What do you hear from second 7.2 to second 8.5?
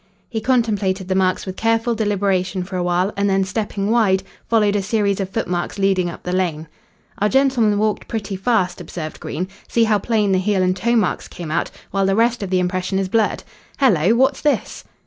gentleman walked pretty